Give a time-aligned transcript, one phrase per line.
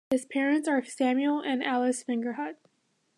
[0.09, 2.55] His parents are Samuel and Alice Fingerhut.